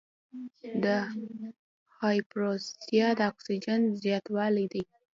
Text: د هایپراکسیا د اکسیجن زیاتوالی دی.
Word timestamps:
د 0.83 0.85
هایپراکسیا 1.99 3.07
د 3.19 3.19
اکسیجن 3.31 3.81
زیاتوالی 4.03 4.65
دی. 4.73 4.83